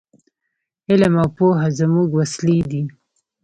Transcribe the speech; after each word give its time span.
علم 0.89 1.13
او 1.23 1.27
پوهه 1.37 1.67
زموږ 1.79 2.09
وسلې 2.19 2.57
دي. 2.71 2.83